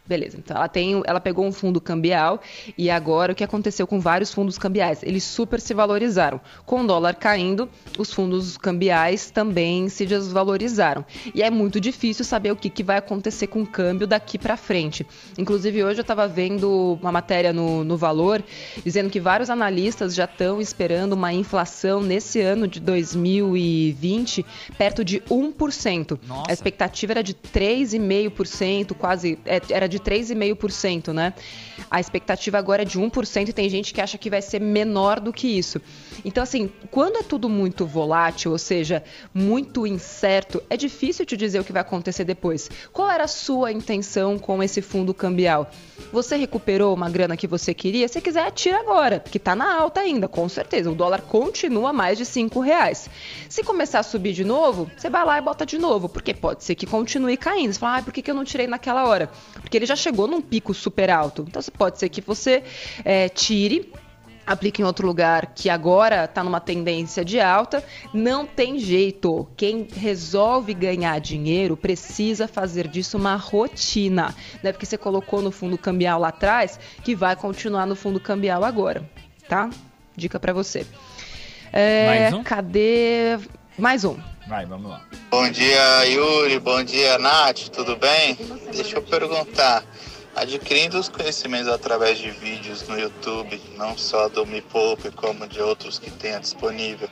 [0.08, 2.40] Beleza, então ela tem, ela pegou um fundo cambial
[2.78, 5.02] e agora o que aconteceu com vários fundos cambiais?
[5.02, 6.40] Eles super se valorizaram.
[6.64, 7.68] Com o dólar caindo,
[7.98, 11.04] os fundos cambiais também se desvalorizaram.
[11.34, 14.56] E é muito difícil saber o que, que vai acontecer com o câmbio daqui para
[14.56, 15.06] frente.
[15.36, 18.42] Inclusive hoje eu estava vendo uma matéria no, no Valor
[18.82, 24.46] dizendo que vários analistas já estão esperando uma inflação nesse ano de 2020
[24.78, 26.18] perto de 1%.
[26.26, 26.50] Nossa.
[26.50, 31.34] A expectativa era de 3,5%, quase é, era de 3,5%, né?
[31.90, 35.20] A expectativa agora é de 1% e tem gente que acha que vai ser menor
[35.20, 35.80] do que isso.
[36.24, 41.60] Então, assim, quando é tudo muito volátil, ou seja, muito incerto, é difícil te dizer
[41.60, 42.70] o que vai acontecer depois.
[42.92, 45.70] Qual era a sua intenção com esse fundo cambial?
[46.12, 48.08] Você recuperou uma grana que você queria?
[48.08, 50.90] Se quiser, tira agora, que tá na alta ainda, com certeza.
[50.90, 53.08] O dólar continua mais de 5 reais.
[53.48, 56.64] Se começar a subir de novo, você vai lá e bota de novo, porque pode
[56.64, 57.72] ser que continue caindo.
[57.72, 59.30] Você fala, ah, por que eu não tirei naquela hora?
[59.54, 61.44] Porque ele já chegou num pico super alto.
[61.48, 62.62] Então pode ser que você
[63.04, 63.92] é, tire
[64.48, 69.46] aplica em outro lugar que agora está numa tendência de alta, não tem jeito.
[69.54, 74.34] Quem resolve ganhar dinheiro precisa fazer disso uma rotina.
[74.62, 78.18] Não é porque você colocou no fundo cambial lá atrás que vai continuar no fundo
[78.18, 79.08] cambial agora,
[79.46, 79.68] tá?
[80.16, 80.86] Dica para você.
[81.70, 82.42] É, Mais um?
[82.42, 83.38] Cadê?
[83.76, 84.16] Mais um.
[84.48, 85.02] Vai, vamos lá.
[85.30, 86.58] Bom dia, Yuri.
[86.58, 87.68] Bom dia, Nath.
[87.68, 88.34] Tudo bem?
[88.72, 89.84] Deixa eu perguntar.
[90.34, 95.60] Adquirindo os conhecimentos através de vídeos no YouTube, não só do Me Poupe, como de
[95.60, 97.10] outros que tenha disponível,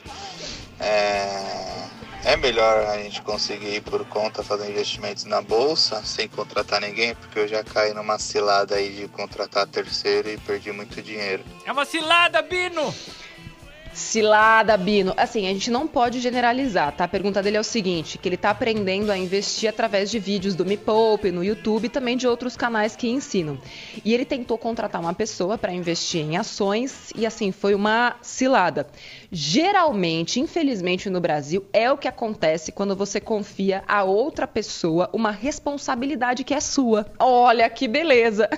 [0.79, 1.83] é...
[2.23, 7.13] é melhor a gente conseguir ir por conta fazer investimentos na bolsa sem contratar ninguém,
[7.13, 11.43] porque eu já caí numa cilada aí de contratar terceiro e perdi muito dinheiro.
[11.65, 12.91] É uma cilada, Bino!
[13.97, 15.11] Cilada, Bino.
[15.17, 17.05] Assim, a gente não pode generalizar, tá?
[17.05, 20.53] A pergunta dele é o seguinte, que ele tá aprendendo a investir através de vídeos
[20.53, 23.57] do Me Poupe, no YouTube e também de outros canais que ensinam.
[24.05, 28.87] E ele tentou contratar uma pessoa para investir em ações e assim, foi uma cilada.
[29.31, 35.31] Geralmente, infelizmente no Brasil, é o que acontece quando você confia a outra pessoa uma
[35.31, 37.05] responsabilidade que é sua.
[37.19, 38.49] Olha que beleza!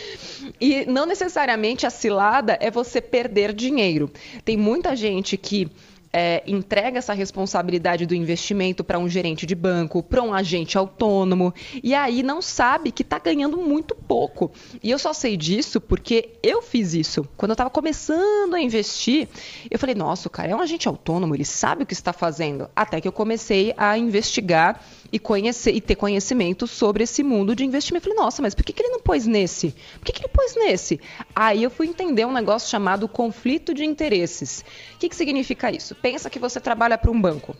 [0.60, 4.10] e não necessariamente a cilada é você perder dinheiro.
[4.44, 5.70] Tem muita gente que
[6.12, 11.52] é, entrega essa responsabilidade do investimento para um gerente de banco, para um agente autônomo,
[11.82, 14.50] e aí não sabe que está ganhando muito pouco.
[14.82, 17.26] E eu só sei disso porque eu fiz isso.
[17.36, 19.28] Quando eu estava começando a investir,
[19.70, 22.68] eu falei, nossa, o cara é um agente autônomo, ele sabe o que está fazendo.
[22.74, 27.64] Até que eu comecei a investigar e conhecer e ter conhecimento sobre esse mundo de
[27.64, 28.08] investimento.
[28.08, 29.74] Eu falei, nossa, mas por que, que ele não pôs nesse?
[29.98, 31.00] Por que, que ele pôs nesse?
[31.34, 34.64] Aí eu fui entender um negócio chamado conflito de interesses.
[34.94, 35.94] O que, que significa isso?
[35.94, 37.56] Pensa que você trabalha para um banco.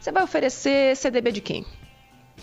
[0.00, 1.66] Você vai oferecer CDB de quem?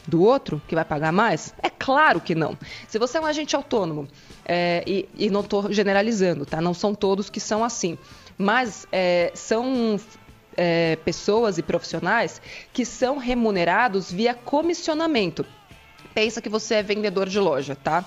[0.07, 1.53] Do outro, que vai pagar mais?
[1.63, 2.55] É claro que não.
[2.87, 4.07] Se você é um agente autônomo,
[4.45, 6.61] é, e, e, não estou generalizando, tá?
[6.61, 7.97] Não são todos que são assim.
[8.37, 9.99] Mas é, são
[10.57, 12.41] é, pessoas e profissionais
[12.73, 15.45] que são remunerados via comissionamento.
[16.13, 18.05] Pensa que você é vendedor de loja, tá?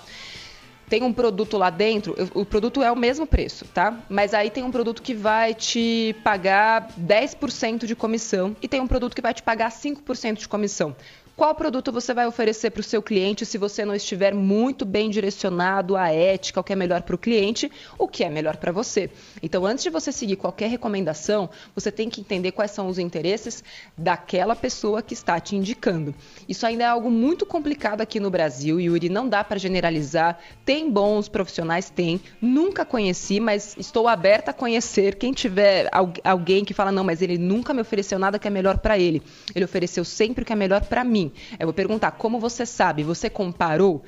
[0.88, 3.98] Tem um produto lá dentro, o produto é o mesmo preço, tá?
[4.08, 8.86] Mas aí tem um produto que vai te pagar 10% de comissão e tem um
[8.86, 10.96] produto que vai te pagar 5% de comissão.
[11.38, 15.08] Qual produto você vai oferecer para o seu cliente se você não estiver muito bem
[15.08, 18.72] direcionado à ética, o que é melhor para o cliente, o que é melhor para
[18.72, 19.08] você?
[19.40, 23.62] Então, antes de você seguir qualquer recomendação, você tem que entender quais são os interesses
[23.96, 26.12] daquela pessoa que está te indicando.
[26.48, 30.40] Isso ainda é algo muito complicado aqui no Brasil, Yuri, não dá para generalizar.
[30.64, 32.20] Tem bons profissionais, tem.
[32.42, 35.14] Nunca conheci, mas estou aberta a conhecer.
[35.14, 35.88] Quem tiver
[36.24, 39.22] alguém que fala, não, mas ele nunca me ofereceu nada que é melhor para ele.
[39.54, 41.27] Ele ofereceu sempre o que é melhor para mim.
[41.58, 43.02] Eu vou perguntar, como você sabe?
[43.02, 44.02] Você comparou?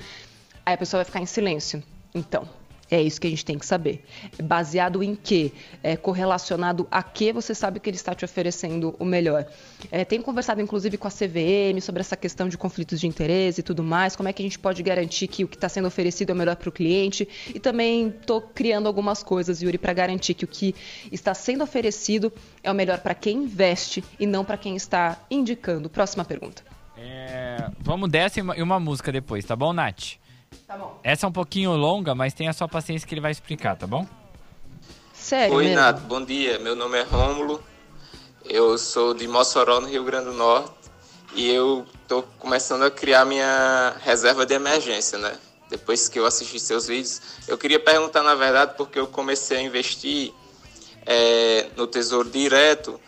[0.65, 1.83] Aí a pessoa vai ficar em silêncio.
[2.15, 2.49] Então,
[2.91, 4.05] é isso que a gente tem que saber.
[4.43, 5.53] Baseado em quê?
[5.83, 9.47] É, correlacionado a que você sabe que ele está te oferecendo o melhor.
[9.93, 13.63] É, tenho conversado, inclusive, com a CVM sobre essa questão de conflitos de interesse e
[13.63, 14.17] tudo mais.
[14.17, 16.37] Como é que a gente pode garantir que o que está sendo oferecido é o
[16.37, 17.29] melhor para o cliente?
[17.55, 20.75] E também estou criando algumas coisas, Yuri, para garantir que o que
[21.13, 25.89] está sendo oferecido é o melhor para quem investe e não para quem está indicando.
[25.89, 26.80] Próxima pergunta.
[27.03, 30.17] É, vamos dessa e uma, e uma música depois, tá bom, Nath?
[30.67, 31.01] Tá bom.
[31.03, 34.07] Essa é um pouquinho longa, mas tenha só paciência que ele vai explicar, tá bom?
[35.15, 35.81] Sério Oi, mesmo?
[35.81, 36.59] Nath, bom dia.
[36.59, 37.63] Meu nome é Rômulo.
[38.45, 40.73] Eu sou de Mossoró, no Rio Grande do Norte.
[41.35, 45.39] E eu tô começando a criar minha reserva de emergência, né?
[45.71, 47.23] Depois que eu assisti seus vídeos.
[47.49, 50.35] Eu queria perguntar, na verdade, porque eu comecei a investir
[51.07, 53.01] é, no Tesouro Direto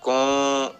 [0.00, 0.70] com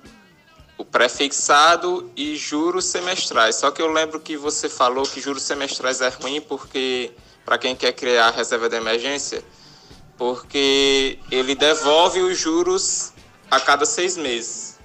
[0.83, 3.55] o prefixado e juros semestrais.
[3.55, 7.12] Só que eu lembro que você falou que juros semestrais é ruim porque
[7.45, 9.45] para quem quer criar reserva de emergência,
[10.18, 13.12] porque ele devolve os juros
[13.49, 14.81] a cada seis meses.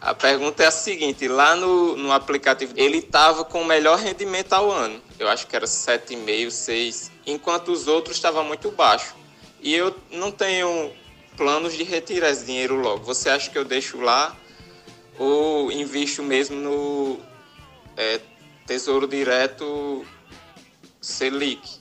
[0.00, 4.54] A pergunta é a seguinte: lá no, no aplicativo ele estava com o melhor rendimento
[4.54, 9.14] ao ano, eu acho que era 7,5, 6, enquanto os outros estavam muito baixo.
[9.60, 10.90] E eu não tenho
[11.36, 13.04] planos de retirar esse dinheiro logo.
[13.04, 14.36] Você acha que eu deixo lá
[15.18, 17.18] ou invisto mesmo no
[17.96, 18.20] é,
[18.66, 20.04] Tesouro Direto
[21.00, 21.80] Selic?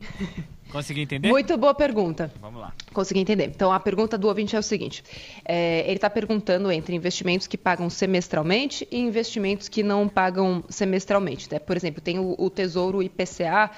[0.74, 1.28] Consegui entender?
[1.28, 2.32] Muito boa pergunta.
[2.40, 2.74] Vamos lá.
[2.92, 3.44] Consegui entender.
[3.44, 5.04] Então, a pergunta do ouvinte é o seguinte:
[5.44, 11.48] é, ele está perguntando entre investimentos que pagam semestralmente e investimentos que não pagam semestralmente.
[11.48, 11.60] Né?
[11.60, 13.70] Por exemplo, tem o, o Tesouro IPCA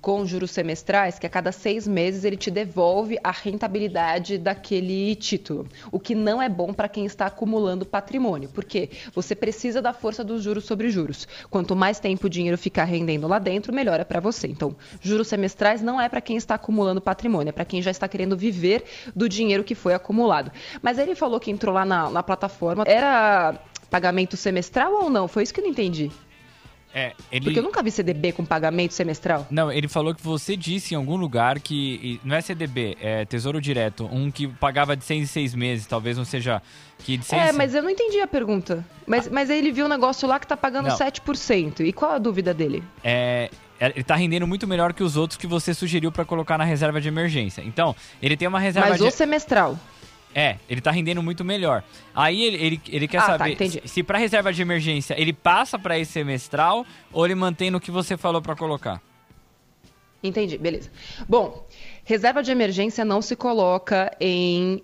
[0.00, 5.66] com juros semestrais, que a cada seis meses ele te devolve a rentabilidade daquele título,
[5.92, 10.24] o que não é bom para quem está acumulando patrimônio, porque você precisa da força
[10.24, 11.28] dos juros sobre juros.
[11.50, 14.46] Quanto mais tempo o dinheiro ficar rendendo lá dentro, melhor é para você.
[14.46, 18.08] Então, juros semestrais não é para quem está acumulando patrimônio, é para quem já está
[18.08, 18.84] querendo viver
[19.14, 20.50] do dinheiro que foi acumulado.
[20.82, 23.54] Mas ele falou que entrou lá na, na plataforma, era
[23.90, 25.28] pagamento semestral ou não?
[25.28, 26.10] Foi isso que eu não entendi.
[26.94, 27.44] É, ele...
[27.44, 29.46] Porque eu nunca vi CDB com pagamento semestral.
[29.50, 32.20] Não, ele falou que você disse em algum lugar que.
[32.24, 34.08] Não é CDB, é Tesouro Direto.
[34.12, 36.60] Um que pagava de seis em seis meses, talvez não seja.
[36.98, 38.84] Que de seis é, mas eu não entendi a pergunta.
[39.06, 39.30] Mas, ah.
[39.32, 40.96] mas ele viu um negócio lá que tá pagando não.
[40.96, 41.80] 7%.
[41.80, 42.82] E qual a dúvida dele?
[43.04, 43.48] É.
[43.78, 46.64] é ele tá rendendo muito melhor que os outros que você sugeriu para colocar na
[46.64, 47.62] reserva de emergência.
[47.62, 49.06] Então, ele tem uma reserva mas de...
[49.06, 49.78] o semestral.
[50.34, 51.82] É, ele tá rendendo muito melhor.
[52.14, 55.14] Aí ele, ele, ele quer ah, tá, saber tá, se, se para reserva de emergência
[55.20, 59.02] ele passa para esse semestral ou ele mantém no que você falou para colocar.
[60.22, 60.90] Entendi, beleza.
[61.28, 61.66] Bom,
[62.04, 64.82] reserva de emergência não se coloca em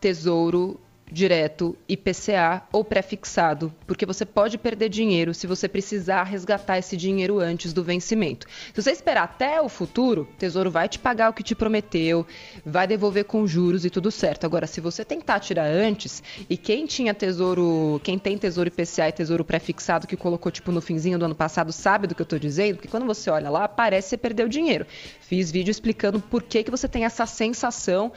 [0.00, 6.96] tesouro direto, IPCA ou pré-fixado, porque você pode perder dinheiro se você precisar resgatar esse
[6.96, 8.46] dinheiro antes do vencimento.
[8.72, 12.26] Se você esperar até o futuro, o Tesouro vai te pagar o que te prometeu,
[12.64, 14.44] vai devolver com juros e tudo certo.
[14.44, 19.12] Agora, se você tentar tirar antes, e quem tinha Tesouro, quem tem Tesouro IPCA e
[19.12, 22.38] Tesouro pré-fixado que colocou tipo no finzinho do ano passado, sabe do que eu estou
[22.38, 22.76] dizendo?
[22.76, 24.86] Porque quando você olha lá, parece que você perdeu dinheiro.
[25.20, 28.12] Fiz vídeo explicando por que, que você tem essa sensação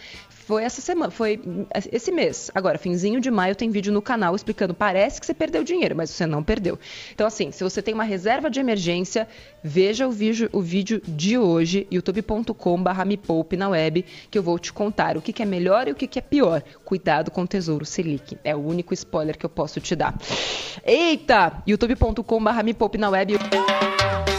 [0.47, 1.41] foi essa semana, foi
[1.91, 2.49] esse mês.
[2.55, 4.73] Agora, finzinho de maio tem vídeo no canal explicando.
[4.73, 6.79] Parece que você perdeu dinheiro, mas você não perdeu.
[7.13, 9.27] Então, assim, se você tem uma reserva de emergência,
[9.61, 14.57] veja o vídeo, o vídeo de hoje, youtube.com/barra me poupe na web, que eu vou
[14.57, 16.63] te contar o que, que é melhor e o que, que é pior.
[16.85, 18.37] Cuidado com o Tesouro Selic.
[18.41, 20.17] É o único spoiler que eu posso te dar.
[20.81, 21.61] Eita!
[21.67, 23.37] youtube.com/barra me poupe na web.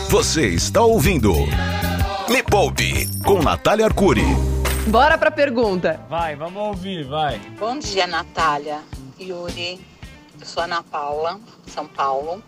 [0.08, 1.34] Você está ouvindo
[2.30, 4.57] Me Poupe com Natália Arcuri.
[4.90, 6.00] Bora pra pergunta.
[6.08, 7.38] Vai, vamos ouvir, vai.
[7.58, 8.80] Bom dia, Natália,
[9.20, 9.78] Yuri.
[10.40, 12.42] Eu sou Ana Paula, São Paulo.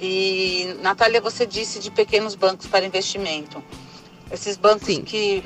[0.00, 3.60] E, Natália, você disse de pequenos bancos para investimento.
[4.30, 5.02] Esses bancos Sim.
[5.02, 5.42] que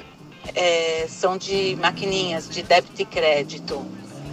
[0.54, 3.82] é, são de maquininhas de débito e crédito,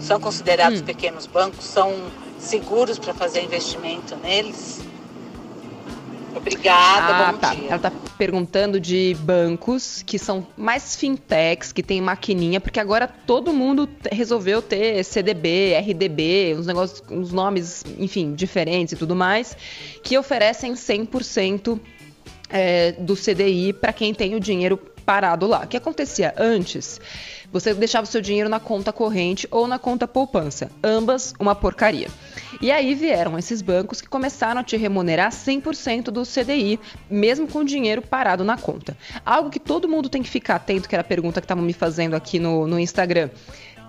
[0.02, 0.86] são considerados hum.
[0.86, 1.64] pequenos bancos?
[1.64, 1.94] São
[2.38, 4.82] seguros para fazer investimento neles?
[6.36, 7.54] Obrigada, ah, bom tá.
[7.54, 7.68] dia.
[7.68, 13.54] Ela está perguntando de bancos que são mais fintechs, que tem maquininha, porque agora todo
[13.54, 19.56] mundo resolveu ter CDB, RDB, uns negócios, uns nomes, enfim, diferentes e tudo mais,
[20.04, 21.80] que oferecem 100%
[22.50, 25.64] é, do CDI para quem tem o dinheiro parado lá.
[25.64, 27.00] O que acontecia antes?
[27.52, 32.08] Você deixava o seu dinheiro na conta corrente ou na conta poupança, ambas uma porcaria.
[32.62, 37.60] E aí vieram esses bancos que começaram a te remunerar 100% do CDI, mesmo com
[37.60, 38.98] o dinheiro parado na conta.
[39.26, 41.74] Algo que todo mundo tem que ficar atento, que era a pergunta que estavam me
[41.74, 43.30] fazendo aqui no, no Instagram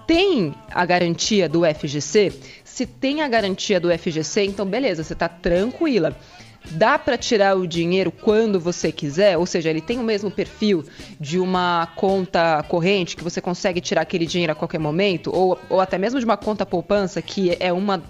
[0.07, 2.33] tem a garantia do FGC?
[2.65, 6.17] Se tem a garantia do FGC, então beleza, você está tranquila
[6.71, 10.85] dá para tirar o dinheiro quando você quiser, ou seja, ele tem o mesmo perfil
[11.21, 15.81] de uma conta corrente que você consegue tirar aquele dinheiro a qualquer momento, ou, ou
[15.81, 18.03] até mesmo de uma conta poupança que é uma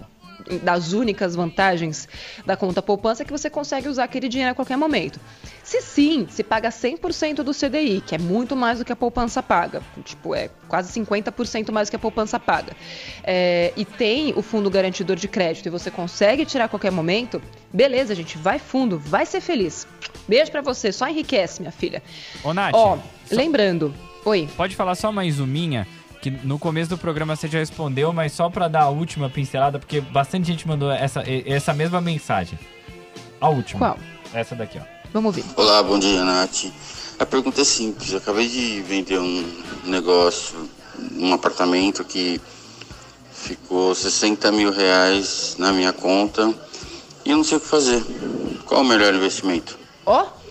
[0.61, 2.07] das únicas vantagens
[2.45, 5.19] da conta poupança é que você consegue usar aquele dinheiro a qualquer momento.
[5.63, 9.41] Se sim, se paga 100% do CDI, que é muito mais do que a poupança
[9.41, 12.75] paga, tipo, é quase 50% mais do que a poupança paga,
[13.23, 17.41] é, e tem o fundo garantidor de crédito e você consegue tirar a qualquer momento,
[17.71, 19.87] beleza, gente, vai fundo, vai ser feliz.
[20.27, 22.01] Beijo para você, só enriquece, minha filha.
[22.43, 23.35] Ô, Nath, Ó, só...
[23.35, 23.93] lembrando,
[24.25, 24.47] oi.
[24.55, 25.87] Pode falar só mais uminha?
[26.23, 29.77] Que no começo do programa você já respondeu, mas só para dar a última pincelada,
[29.77, 32.57] porque bastante gente mandou essa, essa mesma mensagem.
[33.41, 33.79] A última.
[33.79, 33.99] Qual?
[34.33, 34.83] Essa daqui, ó.
[35.11, 35.43] Vamos ver.
[35.57, 36.71] Olá, bom dia, Nath.
[37.19, 38.13] A pergunta é simples.
[38.13, 39.45] Eu acabei de vender um
[39.83, 40.69] negócio,
[41.17, 42.39] um apartamento que
[43.33, 46.53] ficou 60 mil reais na minha conta
[47.25, 48.01] e eu não sei o que fazer.
[48.65, 49.77] Qual o melhor investimento?
[50.05, 50.42] Ó, oh,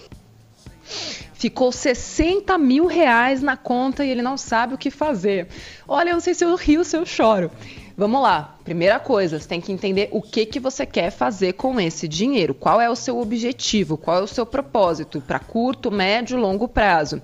[1.43, 5.49] ficou 60 mil reais na conta e ele não sabe o que fazer.
[5.89, 7.51] Olha, eu não sei se eu rio ou se eu choro.
[7.97, 8.57] Vamos lá.
[8.65, 12.55] Primeira coisa, você tem que entender o que, que você quer fazer com esse dinheiro.
[12.55, 13.99] Qual é o seu objetivo?
[13.99, 17.21] Qual é o seu propósito para curto, médio, longo prazo?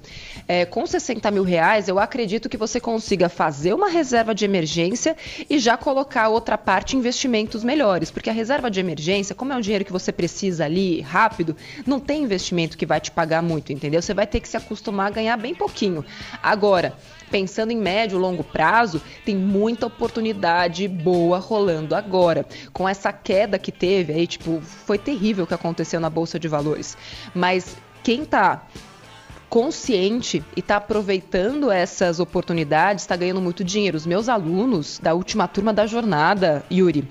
[0.47, 5.17] É, com 60 mil reais, eu acredito que você consiga fazer uma reserva de emergência
[5.49, 8.11] e já colocar outra parte em investimentos melhores.
[8.11, 11.57] Porque a reserva de emergência, como é um dinheiro que você precisa ali rápido,
[11.87, 14.03] não tem investimento que vai te pagar muito, entendeu?
[14.03, 16.05] Você vai ter que se acostumar a ganhar bem pouquinho.
[16.43, 16.95] Agora,
[17.29, 22.47] pensando em médio e longo prazo, tem muita oportunidade boa rolando agora.
[22.73, 26.49] Com essa queda que teve aí, tipo, foi terrível o que aconteceu na bolsa de
[26.49, 26.97] valores.
[27.35, 28.67] Mas quem tá
[29.49, 33.97] consciente e está aproveitando essas oportunidades, está ganhando muito dinheiro.
[33.97, 37.09] Os meus alunos da última turma da jornada, Yuri,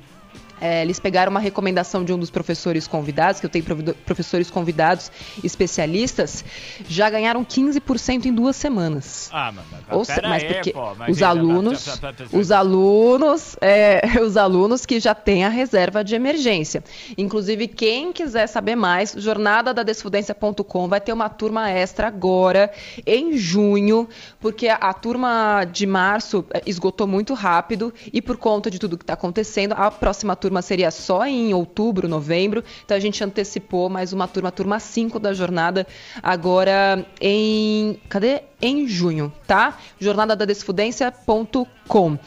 [0.60, 3.64] é, eles pegaram uma recomendação de um dos professores convidados, que eu tenho
[4.05, 5.12] professores convidados
[5.43, 6.43] especialistas,
[6.88, 9.30] já ganharam 15% em duas semanas.
[9.32, 11.99] Ah, mas, mas, Ou, mas aí, porque pô, mas os alunos,
[12.34, 16.84] os alunos, é, os alunos que já têm a reserva de emergência.
[17.18, 22.72] Inclusive, quem quiser saber mais, jornadadadesfudência.com vai ter uma turma extra agora,
[23.05, 24.08] em junho,
[24.39, 28.97] porque a, a turma de março é, esgotou muito rápido e por conta de tudo
[28.97, 32.64] que está acontecendo, a próxima turma turma seria só em outubro, novembro.
[32.86, 35.86] Então a gente antecipou mais uma turma, turma 5 da jornada,
[36.24, 38.00] agora em.
[38.08, 38.43] Cadê?
[38.62, 39.78] Em junho, tá?
[40.00, 42.18] Jornadadadesfudência.com.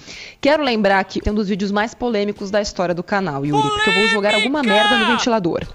[0.41, 3.85] Quero lembrar que tem um dos vídeos mais polêmicos da história do canal, Yuri, polêmica!
[3.85, 5.67] porque eu vou jogar alguma merda no ventilador.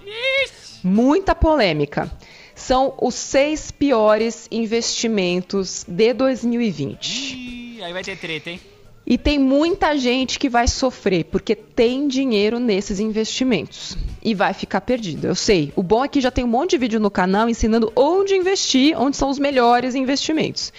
[0.83, 2.11] Muita polêmica
[2.53, 7.35] são os seis piores investimentos de 2020.
[7.35, 8.61] Ih, aí vai ter treta, hein?
[9.07, 14.81] E tem muita gente que vai sofrer porque tem dinheiro nesses investimentos e vai ficar
[14.81, 15.27] perdido.
[15.27, 15.71] Eu sei.
[15.75, 18.99] O bom é que já tem um monte de vídeo no canal ensinando onde investir,
[18.99, 20.73] onde são os melhores investimentos.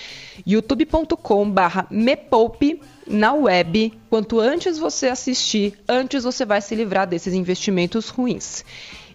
[0.45, 3.93] youtube.com/mepoupe na web.
[4.11, 8.65] Quanto antes você assistir, antes você vai se livrar desses investimentos ruins.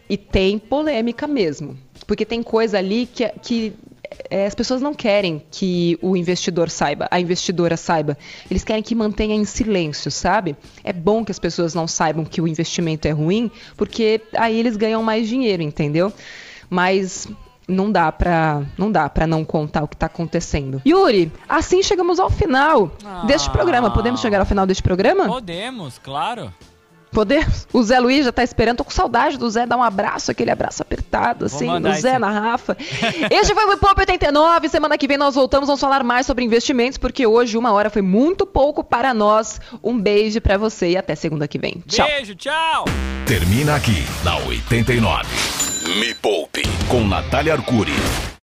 [0.10, 3.74] E tem polêmica mesmo, porque tem coisa ali que, que
[4.30, 8.18] é, as pessoas não querem que o investidor saiba, a investidora saiba.
[8.50, 10.56] Eles querem que mantenha em silêncio, sabe?
[10.84, 14.76] É bom que as pessoas não saibam que o investimento é ruim, porque aí eles
[14.76, 16.12] ganham mais dinheiro, entendeu?
[16.70, 17.28] Mas
[17.68, 20.82] não dá para não dá para não contar o que está acontecendo.
[20.86, 23.92] Yuri, assim chegamos ao final ah, deste programa.
[23.92, 25.28] Podemos chegar ao final deste programa?
[25.28, 26.54] Podemos, claro.
[27.12, 27.68] Podemos?
[27.74, 28.78] O Zé Luiz já tá esperando.
[28.78, 31.70] Tô com saudade do Zé dar um abraço, aquele abraço apertado, assim.
[31.70, 32.78] O Zé na Rafa.
[33.30, 34.70] este foi o Pop 89.
[34.70, 35.68] Semana que vem nós voltamos.
[35.68, 39.60] Vamos falar mais sobre investimentos, porque hoje uma hora foi muito pouco para nós.
[39.84, 41.84] Um beijo para você e até segunda que vem.
[41.88, 42.08] Tchau.
[42.08, 42.86] Beijo, tchau.
[43.26, 45.26] Termina aqui, na 89.
[46.00, 47.92] Me Poupe, com Natália Arcuri.